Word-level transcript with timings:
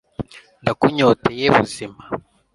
ndakunyoteye 0.61 1.45
buzima 1.55 2.01